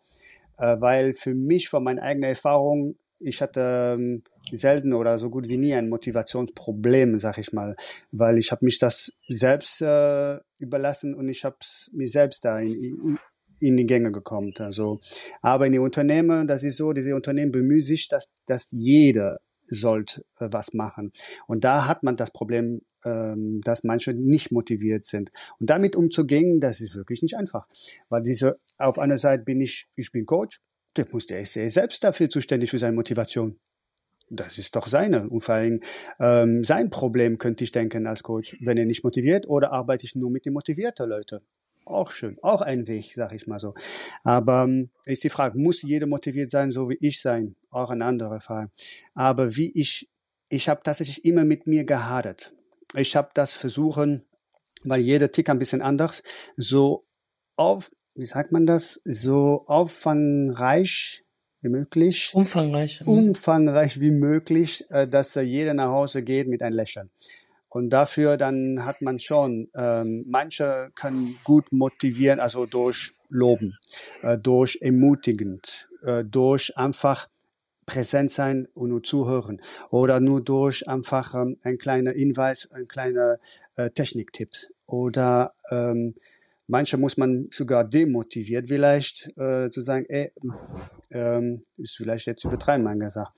[0.57, 5.47] äh, weil für mich von meiner eigenen Erfahrung ich hatte ähm, selten oder so gut
[5.47, 7.75] wie nie ein Motivationsproblem, sag ich mal,
[8.11, 11.57] weil ich habe mich das selbst äh, überlassen und ich habe
[11.93, 13.19] mir selbst da in, in,
[13.59, 14.53] in die Gänge gekommen.
[14.59, 14.99] Also,
[15.41, 20.25] aber in den Unternehmen, das ist so, diese Unternehmen bemühen sich, dass, dass jeder sollt
[20.39, 21.11] äh, was machen.
[21.47, 25.31] Und da hat man das Problem, ähm, dass manche nicht motiviert sind.
[25.59, 27.67] Und damit umzugehen, das ist wirklich nicht einfach.
[28.09, 30.61] Weil diese, auf einer Seite bin ich, ich bin Coach,
[30.95, 33.59] der muss der ist selbst dafür zuständig für seine Motivation.
[34.29, 35.29] Das ist doch seine.
[35.29, 35.81] Und vor allem
[36.19, 38.57] ähm, sein Problem könnte ich denken als Coach.
[38.59, 41.39] Wenn er nicht motiviert oder arbeite ich nur mit den motivierten Leuten
[41.89, 43.73] auch schön, auch ein Weg, sag ich mal so.
[44.23, 47.55] Aber ähm, ist die Frage, muss jeder motiviert sein, so wie ich sein?
[47.69, 48.71] Auch eine andere Frage.
[49.13, 50.09] Aber wie ich,
[50.49, 52.53] ich habe tatsächlich immer mit mir gehadert.
[52.95, 54.25] Ich habe das versuchen,
[54.83, 56.23] weil jeder Tick ein bisschen anders,
[56.55, 57.05] so
[57.55, 61.23] auf, wie sagt man das, so auffangreich
[61.61, 62.31] wie möglich.
[62.33, 63.01] Umfangreich.
[63.05, 67.09] Umfangreich wie möglich, äh, dass jeder nach Hause geht mit einem Lächeln.
[67.69, 73.77] Und dafür dann hat man schon, ähm, manche können gut motivieren, also durch Loben,
[74.21, 77.27] äh, durch ermutigend, äh, durch einfach
[77.85, 83.39] präsent sein und nur zuhören oder nur durch einfach ähm, ein kleiner Hinweis, ein kleiner
[83.75, 84.51] äh, Techniktipp
[84.85, 86.13] oder ähm,
[86.67, 90.31] manche muss man sogar demotiviert vielleicht äh, zu sagen, ey,
[91.11, 93.31] ähm, ist vielleicht jetzt übertreiben, mein gesagt,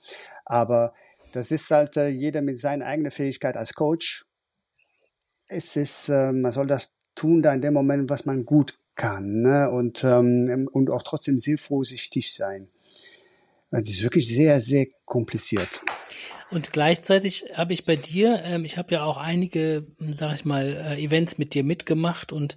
[0.44, 0.92] aber
[1.32, 4.24] das ist halt äh, jeder mit seiner eigenen Fähigkeit als Coach.
[5.48, 9.42] Es ist, äh, man soll das tun da in dem Moment, was man gut kann
[9.42, 9.70] ne?
[9.70, 12.68] und, ähm, und auch trotzdem sehr vorsichtig sein.
[13.70, 15.80] Es ist wirklich sehr, sehr kompliziert.
[16.50, 19.86] Und gleichzeitig habe ich bei dir, ähm, ich habe ja auch einige,
[20.18, 22.56] sag ich mal, äh, Events mit dir mitgemacht und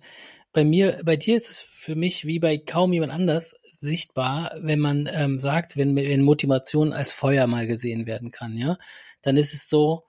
[0.51, 4.79] bei mir, bei dir ist es für mich wie bei kaum jemand anders sichtbar, wenn
[4.79, 8.77] man ähm, sagt, wenn, wenn Motivation als Feuer mal gesehen werden kann, ja,
[9.21, 10.03] dann ist es so,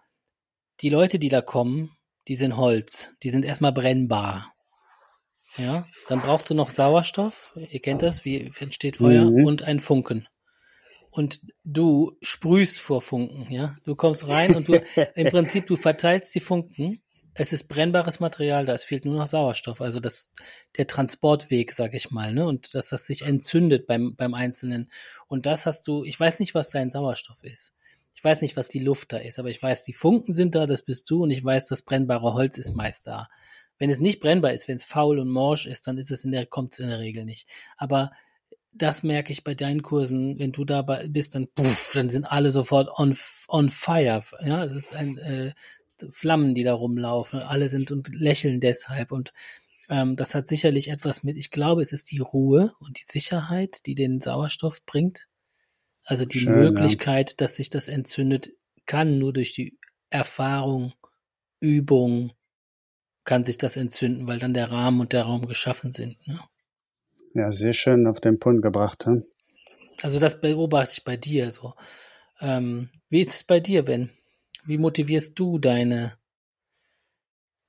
[0.80, 4.52] die Leute, die da kommen, die sind Holz, die sind erstmal brennbar.
[5.56, 9.44] Ja, dann brauchst du noch Sauerstoff, ihr kennt das, wie entsteht Feuer, mhm.
[9.44, 10.26] und ein Funken.
[11.10, 13.76] Und du sprühst vor Funken, ja.
[13.84, 14.82] Du kommst rein und du,
[15.14, 17.03] im Prinzip, du verteilst die Funken
[17.34, 20.30] es ist brennbares Material, da es fehlt nur noch Sauerstoff, also das
[20.76, 24.90] der Transportweg, sag ich mal, ne, und dass das sich entzündet beim beim Einzelnen.
[25.26, 27.74] Und das hast du, ich weiß nicht, was dein Sauerstoff ist.
[28.14, 30.66] Ich weiß nicht, was die Luft da ist, aber ich weiß, die Funken sind da,
[30.66, 33.28] das bist du, und ich weiß, das brennbare Holz ist meist da.
[33.78, 36.30] Wenn es nicht brennbar ist, wenn es faul und morsch ist, dann ist es in
[36.30, 37.48] der, kommt es in der Regel nicht.
[37.76, 38.12] Aber
[38.72, 42.50] das merke ich bei deinen Kursen, wenn du da bist, dann puff, dann sind alle
[42.50, 43.16] sofort on,
[43.48, 44.22] on fire.
[44.40, 45.52] Ja, es ist ein äh,
[46.10, 47.40] Flammen, die da rumlaufen.
[47.40, 49.12] Alle sind und lächeln deshalb.
[49.12, 49.32] Und
[49.88, 53.86] ähm, das hat sicherlich etwas mit, ich glaube, es ist die Ruhe und die Sicherheit,
[53.86, 55.28] die den Sauerstoff bringt.
[56.04, 57.36] Also die Schön, Möglichkeit, ja.
[57.38, 58.52] dass sich das entzündet,
[58.86, 59.78] kann nur durch die
[60.10, 60.92] Erfahrung,
[61.60, 62.32] Übung,
[63.24, 66.16] kann sich das entzünden, weil dann der Rahmen und der Raum geschaffen sind.
[66.26, 66.38] Ne?
[67.34, 69.06] Ja, sehr schön auf den Punkt gebracht.
[69.06, 69.24] Hm?
[70.02, 71.74] Also das beobachte ich bei dir so.
[72.40, 74.10] Ähm, wie ist es bei dir, Ben?
[74.66, 76.16] Wie motivierst du deine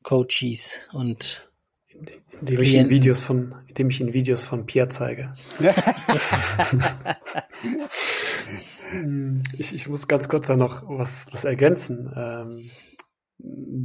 [0.04, 1.50] Coaches und
[2.40, 5.34] indem ich in Videos von, indem ich in Videos von Pierre zeige.
[9.58, 12.12] ich, ich muss ganz kurz da noch was, was ergänzen.
[12.16, 12.70] Ähm,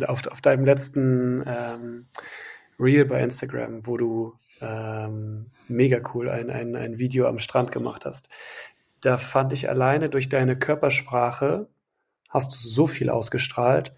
[0.07, 2.07] auf, auf deinem letzten ähm,
[2.79, 8.05] Reel bei Instagram, wo du ähm, mega cool ein, ein, ein Video am Strand gemacht
[8.05, 8.29] hast.
[9.01, 11.69] Da fand ich alleine durch deine Körpersprache
[12.31, 13.95] hast du so viel ausgestrahlt,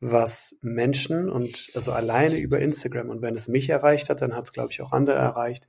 [0.00, 4.46] was Menschen und also alleine über Instagram und wenn es mich erreicht hat, dann hat
[4.46, 5.68] es, glaube ich, auch andere erreicht,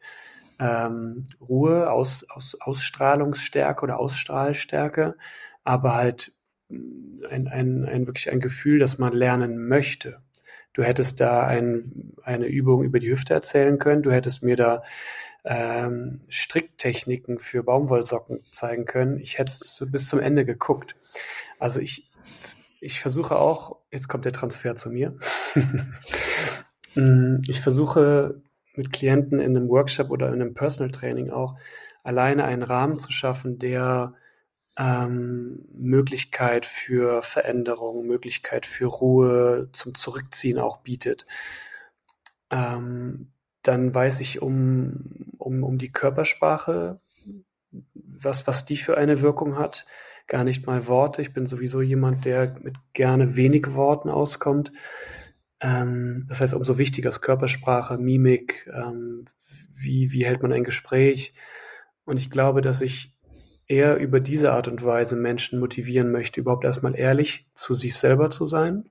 [0.60, 5.16] ähm, Ruhe, aus, aus, Ausstrahlungsstärke oder Ausstrahlstärke,
[5.64, 6.34] aber halt
[6.70, 10.20] mm, ein, ein, ein wirklich ein Gefühl, dass man lernen möchte.
[10.74, 14.84] Du hättest da ein, eine Übung über die Hüfte erzählen können, du hättest mir da
[15.46, 19.20] ähm, Stricktechniken für Baumwollsocken zeigen können.
[19.20, 20.96] Ich hätte es bis zum Ende geguckt.
[21.64, 22.12] Also ich,
[22.82, 25.16] ich versuche auch, jetzt kommt der Transfer zu mir.
[26.96, 28.40] Mm, ich versuche
[28.76, 31.58] mit Klienten in einem Workshop oder in einem Personal Training auch
[32.04, 34.14] alleine einen Rahmen zu schaffen, der
[34.78, 41.26] ähm, Möglichkeit für Veränderung, Möglichkeit für Ruhe, zum Zurückziehen auch bietet.
[42.52, 43.32] Ähm,
[43.64, 47.00] dann weiß ich um, um, um die Körpersprache,
[47.96, 49.88] was, was die für eine Wirkung hat
[50.28, 51.22] gar nicht mal Worte.
[51.22, 54.72] Ich bin sowieso jemand, der mit gerne wenig Worten auskommt.
[55.60, 59.26] Ähm, das heißt, umso wichtiger ist Körpersprache, Mimik, ähm,
[59.72, 61.34] wie, wie hält man ein Gespräch.
[62.06, 63.16] Und ich glaube, dass ich
[63.68, 68.30] eher über diese Art und Weise Menschen motivieren möchte, überhaupt erstmal ehrlich zu sich selber
[68.30, 68.90] zu sein.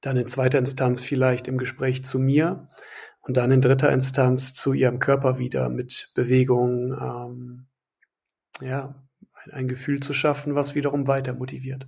[0.00, 2.68] Dann in zweiter Instanz vielleicht im Gespräch zu mir
[3.20, 7.66] und dann in dritter Instanz zu ihrem Körper wieder mit Bewegung, ähm,
[8.60, 8.94] ja,
[9.52, 11.86] ein Gefühl zu schaffen, was wiederum weiter motiviert.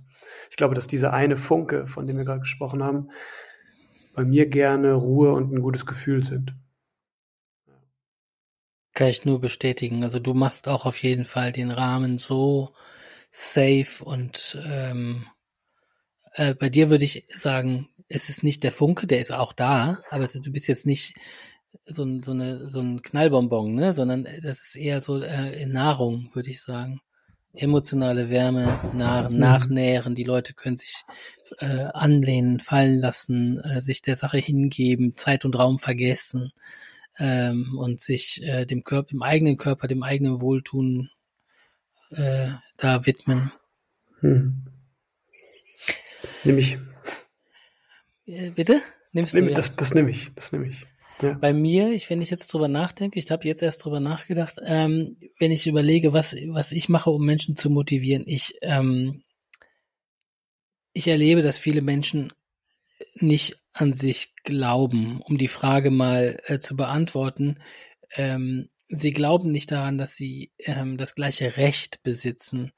[0.49, 3.09] Ich glaube, dass dieser eine Funke, von dem wir gerade gesprochen haben,
[4.13, 6.55] bei mir gerne Ruhe und ein gutes Gefühl sind.
[8.93, 10.03] Kann ich nur bestätigen.
[10.03, 12.73] Also du machst auch auf jeden Fall den Rahmen so
[13.31, 15.25] safe und ähm,
[16.33, 19.99] äh, bei dir würde ich sagen, es ist nicht der Funke, der ist auch da,
[20.09, 21.13] aber du bist jetzt nicht
[21.85, 23.93] so, so, eine, so ein Knallbonbon, ne?
[23.93, 26.99] sondern das ist eher so äh, Nahrung, würde ich sagen
[27.53, 29.37] emotionale Wärme nach, mhm.
[29.37, 30.15] nachnähren.
[30.15, 31.03] Die Leute können sich
[31.59, 36.51] äh, anlehnen, fallen lassen, äh, sich der Sache hingeben, Zeit und Raum vergessen
[37.17, 41.09] ähm, und sich äh, dem Körper, dem eigenen Körper, dem eigenen Wohltun
[42.11, 43.51] äh, da widmen.
[44.19, 44.65] Hm.
[46.43, 46.77] Nämlich.
[48.25, 48.81] Äh, bitte?
[49.11, 49.51] Nimmst Nimm, du?
[49.51, 49.55] Ja.
[49.55, 50.85] Das, das nehme ich, das nehme ich.
[51.21, 51.33] Ja.
[51.33, 55.17] Bei mir, ich, wenn ich jetzt drüber nachdenke, ich habe jetzt erst drüber nachgedacht, ähm,
[55.37, 59.23] wenn ich überlege, was, was ich mache, um Menschen zu motivieren, ich, ähm,
[60.93, 62.31] ich erlebe, dass viele Menschen
[63.15, 67.59] nicht an sich glauben, um die Frage mal äh, zu beantworten.
[68.15, 72.71] Ähm, sie glauben nicht daran, dass sie ähm, das gleiche Recht besitzen,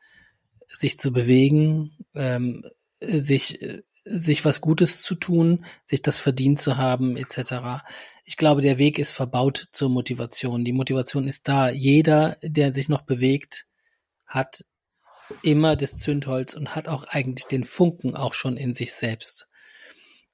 [0.67, 2.65] sich zu bewegen, ähm,
[3.01, 7.83] sich äh, sich was Gutes zu tun, sich das verdient zu haben, etc.
[8.25, 10.65] Ich glaube, der Weg ist verbaut zur Motivation.
[10.65, 11.69] Die Motivation ist da.
[11.69, 13.67] Jeder, der sich noch bewegt,
[14.25, 14.65] hat
[15.43, 19.47] immer das Zündholz und hat auch eigentlich den Funken auch schon in sich selbst.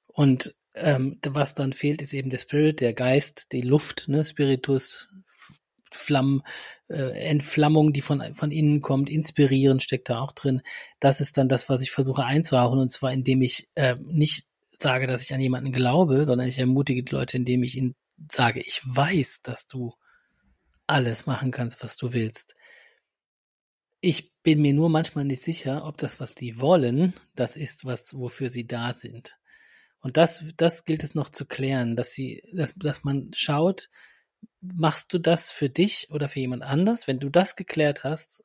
[0.08, 5.08] Und ähm, was dann fehlt, ist eben der Spirit, der Geist, die Luft, ne, Spiritus,
[5.90, 6.42] Flammen,
[6.94, 10.62] Entflammung, die von, von innen kommt, inspirieren steckt da auch drin.
[11.00, 14.46] Das ist dann das, was ich versuche einzuhauen und zwar indem ich äh, nicht
[14.78, 17.94] sage, dass ich an jemanden glaube, sondern ich ermutige die Leute, indem ich ihnen
[18.30, 19.92] sage, ich weiß, dass du
[20.86, 22.54] alles machen kannst, was du willst.
[24.00, 28.14] Ich bin mir nur manchmal nicht sicher, ob das, was die wollen, das ist, was,
[28.16, 29.36] wofür sie da sind.
[30.00, 33.90] Und das, das gilt es noch zu klären, dass sie, dass, dass man schaut,
[34.60, 37.06] machst du das für dich oder für jemand anders?
[37.06, 38.44] Wenn du das geklärt hast,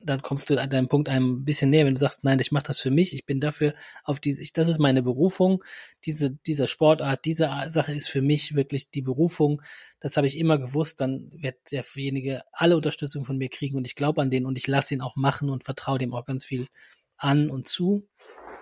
[0.00, 2.64] dann kommst du an deinem Punkt ein bisschen näher, wenn du sagst, nein, ich mache
[2.64, 5.64] das für mich, ich bin dafür auf diese, ich, das ist meine Berufung,
[6.04, 9.60] diese, dieser Sportart, diese Sache ist für mich wirklich die Berufung,
[9.98, 13.96] das habe ich immer gewusst, dann wird derjenige alle Unterstützung von mir kriegen und ich
[13.96, 16.68] glaube an den und ich lasse ihn auch machen und vertraue dem auch ganz viel
[17.16, 18.06] an und zu.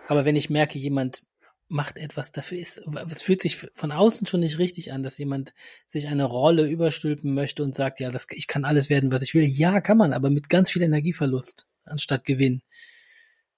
[0.09, 1.22] Aber wenn ich merke, jemand
[1.68, 5.52] macht etwas dafür ist, es fühlt sich von außen schon nicht richtig an, dass jemand
[5.85, 9.35] sich eine Rolle überstülpen möchte und sagt, ja, das, ich kann alles werden, was ich
[9.35, 9.44] will.
[9.44, 12.62] Ja, kann man, aber mit ganz viel Energieverlust anstatt Gewinn.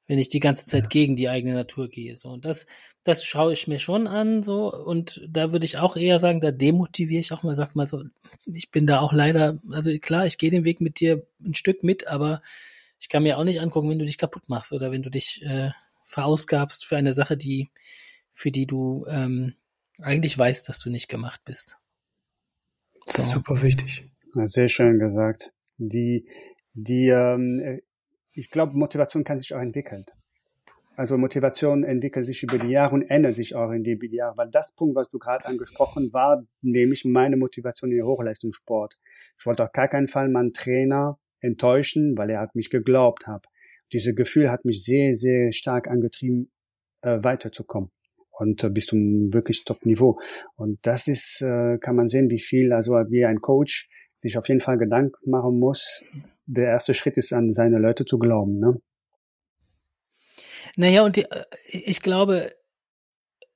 [0.07, 0.89] Wenn ich die ganze Zeit ja.
[0.89, 2.31] gegen die eigene Natur gehe, so.
[2.31, 2.65] Und das,
[3.05, 4.73] das schaue ich mir schon an, so.
[4.73, 8.03] Und da würde ich auch eher sagen, da demotiviere ich auch mal, sag mal so,
[8.47, 11.83] ich bin da auch leider, also klar, ich gehe den Weg mit dir ein Stück
[11.83, 12.41] mit, aber
[12.99, 15.43] ich kann mir auch nicht angucken, wenn du dich kaputt machst oder wenn du dich,
[15.43, 15.73] äh,
[16.09, 17.69] verausgabst für eine Sache, die,
[18.33, 19.55] für die du ähm,
[20.01, 21.79] eigentlich weißt, dass du nicht gemacht bist.
[23.07, 23.23] So.
[23.23, 24.09] super wichtig.
[24.35, 25.53] Sehr schön gesagt.
[25.77, 26.27] Die,
[26.73, 27.81] die, ähm,
[28.33, 30.05] ich glaube, Motivation kann sich auch entwickeln.
[30.97, 34.51] Also Motivation entwickelt sich über die Jahre und ändert sich auch in die Jahre, weil
[34.51, 38.99] das Punkt, was du gerade angesprochen war, nämlich meine Motivation in Hochleistungssport.
[39.39, 43.47] Ich wollte auf gar keinen Fall meinen Trainer enttäuschen, weil er hat mich geglaubt hat
[43.93, 46.51] diese Gefühl hat mich sehr, sehr stark angetrieben,
[47.03, 47.91] äh, weiterzukommen
[48.39, 50.19] und äh, bis zum wirklich Top-Niveau.
[50.57, 54.49] Und das ist, äh, kann man sehen, wie viel, also wie ein Coach sich auf
[54.49, 56.05] jeden Fall Gedanken machen muss.
[56.47, 58.59] Der erste Schritt ist, an seine Leute zu glauben.
[58.59, 58.81] Ne?
[60.77, 62.51] Naja, und die, äh, ich glaube,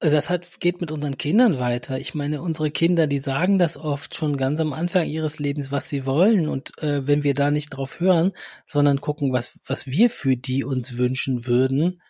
[0.03, 1.97] also das hat, geht mit unseren Kindern weiter.
[1.97, 5.89] Ich meine, unsere Kinder, die sagen das oft schon ganz am Anfang ihres Lebens, was
[5.89, 6.49] sie wollen.
[6.49, 8.33] Und äh, wenn wir da nicht drauf hören,
[8.67, 12.03] sondern gucken, was, was wir für die uns wünschen würden,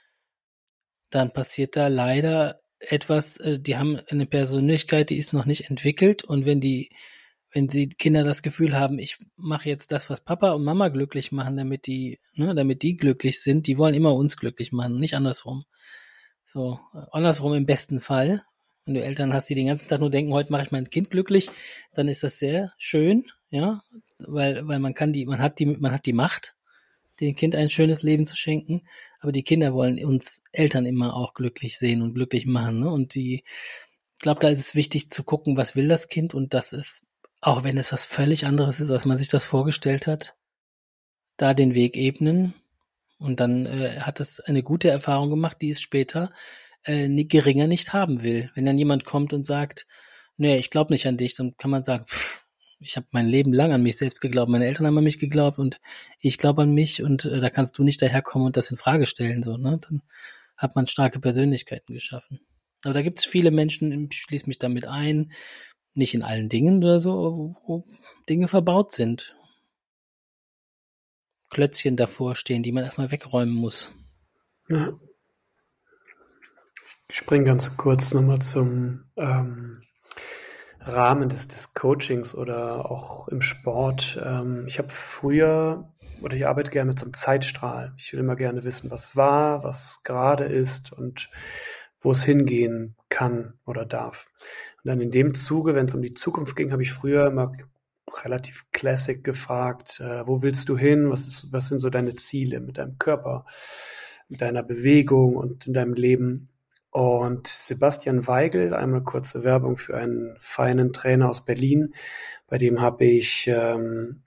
[1.10, 6.24] dann passiert da leider etwas, äh, die haben eine Persönlichkeit, die ist noch nicht entwickelt.
[6.24, 6.88] Und wenn die,
[7.50, 11.30] wenn sie Kinder das Gefühl haben, ich mache jetzt das, was Papa und Mama glücklich
[11.30, 15.14] machen, damit die, ne, damit die glücklich sind, die wollen immer uns glücklich machen, nicht
[15.14, 15.64] andersrum.
[16.44, 16.80] So,
[17.12, 18.44] andersrum im besten Fall.
[18.84, 21.10] Wenn du Eltern hast, die den ganzen Tag nur denken, heute mache ich mein Kind
[21.10, 21.50] glücklich,
[21.94, 23.80] dann ist das sehr schön, ja,
[24.18, 26.56] weil, weil man kann die, man hat die, man hat die Macht,
[27.20, 28.82] dem Kind ein schönes Leben zu schenken.
[29.20, 32.90] Aber die Kinder wollen uns Eltern immer auch glücklich sehen und glücklich machen, ne?
[32.90, 33.44] Und die,
[34.16, 37.02] ich glaube, da ist es wichtig zu gucken, was will das Kind und das ist,
[37.40, 40.36] auch wenn es was völlig anderes ist, als man sich das vorgestellt hat,
[41.36, 42.54] da den Weg ebnen
[43.22, 46.32] und dann äh, hat es eine gute Erfahrung gemacht, die es später
[46.84, 48.50] äh, geringer nicht haben will.
[48.54, 49.86] Wenn dann jemand kommt und sagt,
[50.36, 52.46] nee, ich glaube nicht an dich, dann kann man sagen, pff,
[52.80, 55.58] ich habe mein Leben lang an mich selbst geglaubt, meine Eltern haben an mich geglaubt
[55.58, 55.80] und
[56.18, 59.06] ich glaube an mich und äh, da kannst du nicht daherkommen und das in Frage
[59.06, 59.42] stellen.
[59.42, 59.78] So, ne?
[59.80, 60.02] Dann
[60.56, 62.40] hat man starke Persönlichkeiten geschaffen.
[62.84, 65.32] Aber da gibt es viele Menschen, ich schließe mich damit ein,
[65.94, 67.86] nicht in allen Dingen oder so, wo, wo
[68.28, 69.36] Dinge verbaut sind.
[71.52, 73.94] Klötzchen davor stehen, die man erstmal wegräumen muss.
[74.68, 74.94] Ja.
[77.08, 79.82] Ich springe ganz kurz nochmal zum ähm,
[80.80, 84.18] Rahmen des, des Coachings oder auch im Sport.
[84.24, 85.92] Ähm, ich habe früher
[86.22, 87.92] oder ich arbeite gerne mit so einem Zeitstrahl.
[87.98, 91.28] Ich will immer gerne wissen, was war, was gerade ist und
[92.00, 94.28] wo es hingehen kann oder darf.
[94.82, 97.52] Und dann in dem Zuge, wenn es um die Zukunft ging, habe ich früher immer
[98.24, 101.10] relativ classic gefragt, äh, wo willst du hin?
[101.10, 103.44] Was, ist, was sind so deine Ziele mit deinem Körper,
[104.28, 106.48] mit deiner Bewegung und in deinem Leben?
[106.90, 111.94] Und Sebastian Weigel, einmal kurze Werbung für einen feinen Trainer aus Berlin,
[112.48, 114.22] bei dem habe ich ähm,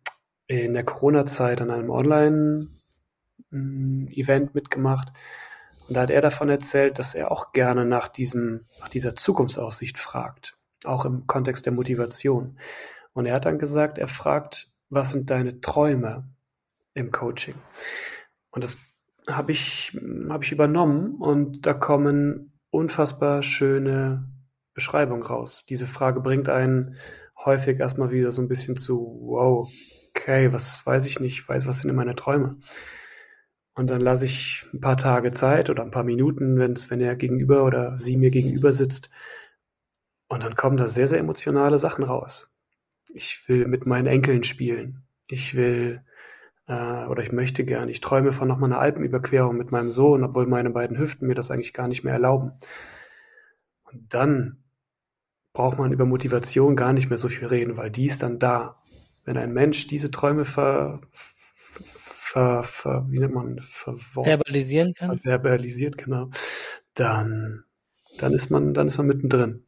[0.47, 5.09] in der Corona-Zeit an einem Online-Event mitgemacht.
[5.87, 9.99] Und da hat er davon erzählt, dass er auch gerne nach diesem, nach dieser Zukunftsaussicht
[9.99, 10.57] fragt.
[10.85, 12.57] Auch im Kontext der Motivation.
[13.15, 16.29] Und er hat dann gesagt, er fragt, was sind deine Träume
[16.93, 17.55] im Coaching?
[18.51, 18.77] Und das
[19.27, 19.97] habe ich,
[20.29, 24.29] habe ich übernommen und da kommen unfassbar schöne
[24.73, 25.65] Beschreibungen raus.
[25.67, 26.97] Diese Frage bringt einen
[27.37, 29.71] häufig erstmal wieder so ein bisschen zu, wow,
[30.09, 32.57] okay, was weiß ich nicht, weiß, was sind denn meine Träume?
[33.75, 37.15] Und dann lasse ich ein paar Tage Zeit oder ein paar Minuten, wenn's, wenn er
[37.15, 39.09] gegenüber oder sie mir gegenüber sitzt.
[40.27, 42.54] Und dann kommen da sehr, sehr emotionale Sachen raus.
[43.15, 45.03] Ich will mit meinen Enkeln spielen.
[45.27, 46.03] Ich will
[46.67, 47.87] äh, oder ich möchte gern.
[47.87, 51.49] Ich träume von nochmal einer Alpenüberquerung mit meinem Sohn, obwohl meine beiden Hüften mir das
[51.49, 52.51] eigentlich gar nicht mehr erlauben.
[53.83, 54.63] Und dann
[55.53, 58.81] braucht man über Motivation gar nicht mehr so viel reden, weil die ist dann da.
[59.23, 66.29] Wenn ein Mensch diese Träume ver, ver, ver wie nennt man, verbalisieren kann, verbalisiert, genau,
[66.93, 67.63] dann,
[68.19, 69.63] dann ist man, dann ist man mittendrin.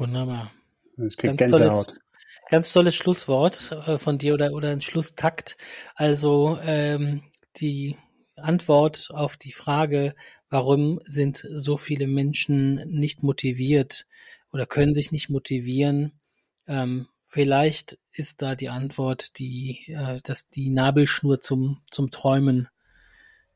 [0.00, 0.50] Wunderbar.
[0.96, 2.00] Ganz tolles,
[2.48, 5.58] ganz tolles Schlusswort äh, von dir oder, oder ein Schlusstakt.
[5.94, 7.22] Also ähm,
[7.56, 7.98] die
[8.36, 10.14] Antwort auf die Frage,
[10.48, 14.06] warum sind so viele Menschen nicht motiviert
[14.52, 16.18] oder können sich nicht motivieren,
[16.66, 22.68] ähm, vielleicht ist da die Antwort, die, äh, dass die Nabelschnur zum, zum Träumen,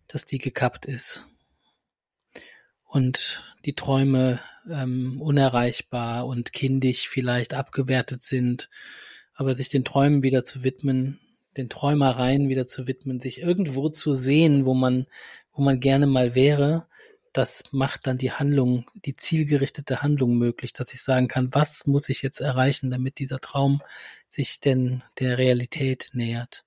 [0.08, 1.26] dass die gekappt ist.
[2.94, 4.38] Und die Träume
[4.70, 8.70] ähm, unerreichbar und kindisch vielleicht abgewertet sind,
[9.34, 11.18] aber sich den Träumen wieder zu widmen,
[11.56, 15.06] den Träumereien wieder zu widmen, sich irgendwo zu sehen, wo man,
[15.52, 16.86] wo man gerne mal wäre,
[17.32, 22.08] das macht dann die Handlung, die zielgerichtete Handlung möglich, dass ich sagen kann, was muss
[22.08, 23.82] ich jetzt erreichen, damit dieser Traum
[24.28, 26.64] sich denn der Realität nähert.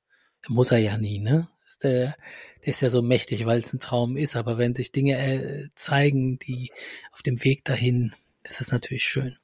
[0.49, 1.47] Muss er ja nie, ne?
[1.84, 2.17] Der,
[2.57, 5.70] der ist ja so mächtig, weil es ein Traum ist, aber wenn sich Dinge äh,
[5.76, 6.72] zeigen, die
[7.13, 8.13] auf dem Weg dahin,
[8.43, 9.38] ist es natürlich schön.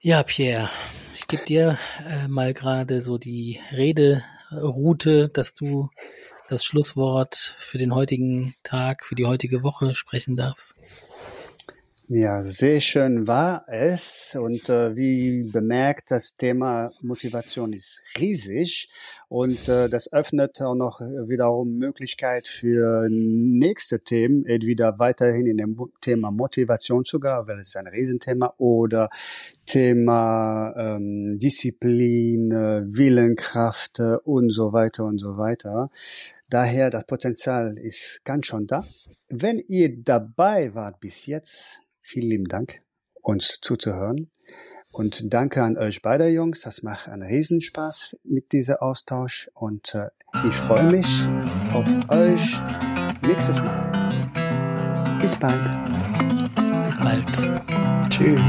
[0.00, 0.68] Ja, Pierre,
[1.14, 5.88] ich gebe dir äh, mal gerade so die Rederoute, dass du
[6.48, 10.74] das Schlusswort für den heutigen Tag, für die heutige Woche sprechen darfst.
[12.08, 14.36] Ja, sehr schön war es.
[14.38, 18.90] Und äh, wie bemerkt, das Thema Motivation ist riesig
[19.28, 25.78] und äh, das öffnet auch noch wiederum Möglichkeit für nächste Themen, entweder weiterhin in dem
[26.00, 29.08] Thema Motivation sogar, weil es ist ein Riesenthema, oder
[29.64, 35.88] Thema ähm, Disziplin, äh, Willenkraft äh, und so weiter und so weiter.
[36.50, 38.84] Daher, das Potenzial ist ganz schon da.
[39.30, 41.81] Wenn ihr dabei wart bis jetzt,
[42.12, 42.82] Vielen lieben Dank,
[43.22, 44.30] uns zuzuhören.
[44.90, 46.60] Und danke an euch beide Jungs.
[46.60, 49.50] Das macht einen Riesenspaß mit dieser Austausch.
[49.54, 50.08] Und äh,
[50.46, 51.26] ich freue mich
[51.72, 52.60] auf euch
[53.22, 53.90] nächstes Mal.
[55.22, 55.64] Bis bald.
[56.84, 58.10] Bis bald.
[58.10, 58.42] Tschüss.